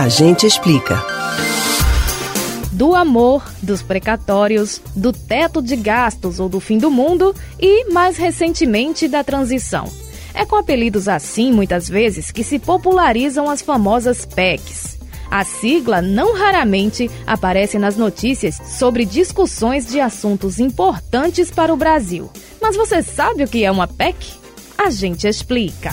A 0.00 0.08
gente 0.08 0.46
explica. 0.46 0.98
Do 2.72 2.94
amor, 2.94 3.44
dos 3.62 3.82
precatórios, 3.82 4.80
do 4.96 5.12
teto 5.12 5.60
de 5.60 5.76
gastos 5.76 6.40
ou 6.40 6.48
do 6.48 6.58
fim 6.58 6.78
do 6.78 6.90
mundo 6.90 7.36
e, 7.60 7.92
mais 7.92 8.16
recentemente, 8.16 9.06
da 9.06 9.22
transição. 9.22 9.84
É 10.32 10.46
com 10.46 10.56
apelidos 10.56 11.06
assim, 11.06 11.52
muitas 11.52 11.86
vezes, 11.86 12.30
que 12.30 12.42
se 12.42 12.58
popularizam 12.58 13.50
as 13.50 13.60
famosas 13.60 14.24
PECs. 14.24 14.98
A 15.30 15.44
sigla 15.44 16.00
não 16.00 16.34
raramente 16.34 17.10
aparece 17.26 17.78
nas 17.78 17.94
notícias 17.94 18.58
sobre 18.78 19.04
discussões 19.04 19.86
de 19.86 20.00
assuntos 20.00 20.58
importantes 20.58 21.50
para 21.50 21.74
o 21.74 21.76
Brasil. 21.76 22.30
Mas 22.58 22.74
você 22.74 23.02
sabe 23.02 23.44
o 23.44 23.48
que 23.48 23.66
é 23.66 23.70
uma 23.70 23.86
PEC? 23.86 24.16
A 24.78 24.88
gente 24.88 25.28
explica. 25.28 25.92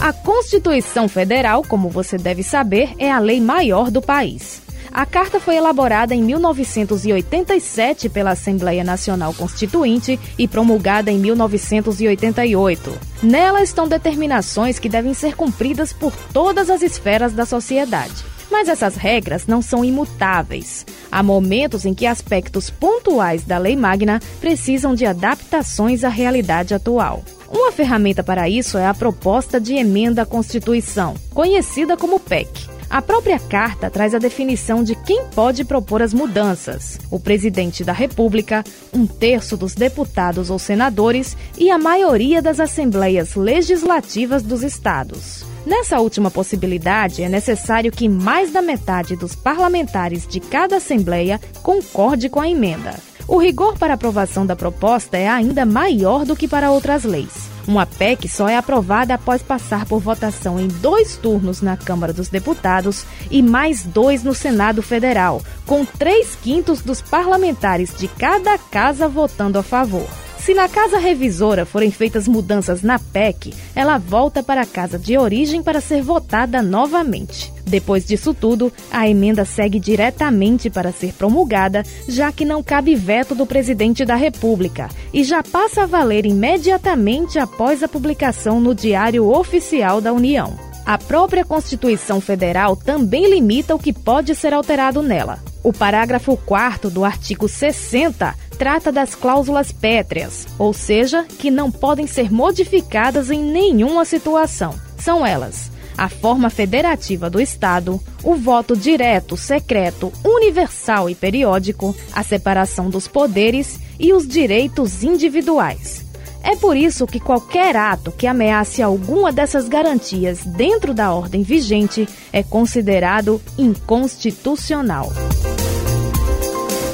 A 0.00 0.12
Constituição 0.12 1.08
Federal, 1.08 1.62
como 1.62 1.88
você 1.88 2.18
deve 2.18 2.42
saber, 2.42 2.90
é 2.98 3.10
a 3.10 3.18
lei 3.18 3.40
maior 3.40 3.90
do 3.90 4.02
país. 4.02 4.62
A 4.92 5.04
carta 5.04 5.40
foi 5.40 5.56
elaborada 5.56 6.14
em 6.14 6.22
1987 6.22 8.08
pela 8.08 8.30
Assembleia 8.30 8.84
Nacional 8.84 9.34
Constituinte 9.34 10.18
e 10.38 10.46
promulgada 10.46 11.10
em 11.10 11.18
1988. 11.18 12.98
Nela 13.22 13.62
estão 13.62 13.88
determinações 13.88 14.78
que 14.78 14.88
devem 14.88 15.12
ser 15.12 15.34
cumpridas 15.34 15.92
por 15.92 16.12
todas 16.32 16.70
as 16.70 16.82
esferas 16.82 17.32
da 17.32 17.44
sociedade. 17.44 18.24
Mas 18.50 18.68
essas 18.68 18.96
regras 18.96 19.46
não 19.46 19.60
são 19.60 19.84
imutáveis. 19.84 20.86
Há 21.10 21.22
momentos 21.22 21.84
em 21.84 21.92
que 21.92 22.06
aspectos 22.06 22.70
pontuais 22.70 23.44
da 23.44 23.58
Lei 23.58 23.74
Magna 23.76 24.20
precisam 24.40 24.94
de 24.94 25.04
adaptações 25.04 26.04
à 26.04 26.08
realidade 26.08 26.74
atual. 26.74 27.24
Uma 27.48 27.70
ferramenta 27.70 28.22
para 28.22 28.48
isso 28.48 28.76
é 28.76 28.86
a 28.86 28.94
proposta 28.94 29.60
de 29.60 29.74
emenda 29.74 30.22
à 30.22 30.26
Constituição, 30.26 31.14
conhecida 31.32 31.96
como 31.96 32.18
PEC. 32.18 32.76
A 32.88 33.02
própria 33.02 33.38
carta 33.38 33.90
traz 33.90 34.14
a 34.14 34.18
definição 34.18 34.84
de 34.84 34.94
quem 34.94 35.24
pode 35.34 35.64
propor 35.64 36.00
as 36.00 36.14
mudanças: 36.14 36.98
o 37.10 37.18
presidente 37.18 37.82
da 37.82 37.92
República, 37.92 38.62
um 38.92 39.06
terço 39.06 39.56
dos 39.56 39.74
deputados 39.74 40.50
ou 40.50 40.58
senadores 40.58 41.36
e 41.58 41.70
a 41.70 41.78
maioria 41.78 42.40
das 42.40 42.60
assembleias 42.60 43.34
legislativas 43.34 44.42
dos 44.42 44.62
estados. 44.62 45.44
Nessa 45.66 45.98
última 45.98 46.30
possibilidade, 46.30 47.24
é 47.24 47.28
necessário 47.28 47.90
que 47.90 48.08
mais 48.08 48.52
da 48.52 48.62
metade 48.62 49.16
dos 49.16 49.34
parlamentares 49.34 50.24
de 50.24 50.38
cada 50.38 50.76
assembleia 50.76 51.40
concorde 51.64 52.28
com 52.28 52.38
a 52.38 52.48
emenda. 52.48 52.94
O 53.28 53.38
rigor 53.38 53.76
para 53.76 53.94
aprovação 53.94 54.46
da 54.46 54.54
proposta 54.54 55.16
é 55.16 55.28
ainda 55.28 55.66
maior 55.66 56.24
do 56.24 56.36
que 56.36 56.46
para 56.46 56.70
outras 56.70 57.02
leis. 57.02 57.48
Uma 57.66 57.84
PEC 57.84 58.28
só 58.28 58.48
é 58.48 58.56
aprovada 58.56 59.14
após 59.14 59.42
passar 59.42 59.84
por 59.86 59.98
votação 59.98 60.60
em 60.60 60.68
dois 60.68 61.16
turnos 61.16 61.60
na 61.60 61.76
Câmara 61.76 62.12
dos 62.12 62.28
Deputados 62.28 63.04
e 63.28 63.42
mais 63.42 63.82
dois 63.82 64.22
no 64.22 64.32
Senado 64.32 64.80
Federal, 64.80 65.42
com 65.66 65.84
três 65.84 66.36
quintos 66.40 66.80
dos 66.80 67.02
parlamentares 67.02 67.92
de 67.98 68.06
cada 68.06 68.56
casa 68.56 69.08
votando 69.08 69.58
a 69.58 69.62
favor. 69.64 70.06
Se 70.46 70.54
na 70.54 70.68
casa 70.68 70.96
revisora 70.96 71.66
forem 71.66 71.90
feitas 71.90 72.28
mudanças 72.28 72.80
na 72.80 73.00
PEC, 73.00 73.52
ela 73.74 73.98
volta 73.98 74.44
para 74.44 74.60
a 74.60 74.64
casa 74.64 74.96
de 74.96 75.18
origem 75.18 75.60
para 75.60 75.80
ser 75.80 76.00
votada 76.02 76.62
novamente. 76.62 77.52
Depois 77.66 78.06
disso 78.06 78.32
tudo, 78.32 78.72
a 78.88 79.08
emenda 79.08 79.44
segue 79.44 79.80
diretamente 79.80 80.70
para 80.70 80.92
ser 80.92 81.14
promulgada, 81.14 81.82
já 82.06 82.30
que 82.30 82.44
não 82.44 82.62
cabe 82.62 82.94
veto 82.94 83.34
do 83.34 83.44
presidente 83.44 84.04
da 84.04 84.14
República, 84.14 84.88
e 85.12 85.24
já 85.24 85.42
passa 85.42 85.82
a 85.82 85.86
valer 85.86 86.24
imediatamente 86.24 87.40
após 87.40 87.82
a 87.82 87.88
publicação 87.88 88.60
no 88.60 88.72
Diário 88.72 89.28
Oficial 89.28 90.00
da 90.00 90.12
União. 90.12 90.56
A 90.86 90.96
própria 90.96 91.44
Constituição 91.44 92.20
Federal 92.20 92.76
também 92.76 93.28
limita 93.28 93.74
o 93.74 93.80
que 93.80 93.92
pode 93.92 94.32
ser 94.36 94.54
alterado 94.54 95.02
nela. 95.02 95.40
O 95.64 95.72
parágrafo 95.72 96.36
4 96.36 96.88
do 96.88 97.04
artigo 97.04 97.48
60 97.48 98.45
trata 98.56 98.90
das 98.90 99.14
cláusulas 99.14 99.70
pétreas, 99.72 100.46
ou 100.58 100.72
seja, 100.72 101.24
que 101.38 101.50
não 101.50 101.70
podem 101.70 102.06
ser 102.06 102.32
modificadas 102.32 103.30
em 103.30 103.42
nenhuma 103.42 104.04
situação. 104.04 104.74
São 104.98 105.24
elas: 105.24 105.70
a 105.96 106.08
forma 106.08 106.50
federativa 106.50 107.30
do 107.30 107.40
Estado, 107.40 108.00
o 108.22 108.34
voto 108.34 108.76
direto, 108.76 109.36
secreto, 109.36 110.12
universal 110.24 111.08
e 111.08 111.14
periódico, 111.14 111.94
a 112.12 112.22
separação 112.22 112.90
dos 112.90 113.08
poderes 113.08 113.78
e 113.98 114.12
os 114.12 114.26
direitos 114.26 115.02
individuais. 115.02 116.04
É 116.42 116.54
por 116.54 116.76
isso 116.76 117.06
que 117.06 117.18
qualquer 117.18 117.76
ato 117.76 118.12
que 118.12 118.26
ameace 118.26 118.80
alguma 118.80 119.32
dessas 119.32 119.68
garantias 119.68 120.44
dentro 120.44 120.94
da 120.94 121.12
ordem 121.12 121.42
vigente 121.42 122.08
é 122.32 122.42
considerado 122.42 123.40
inconstitucional. 123.58 125.10